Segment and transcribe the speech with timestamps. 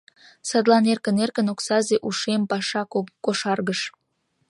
[0.49, 2.81] Садлан эркын-эркын оксазе ушем паша
[3.23, 3.81] кошаргыш.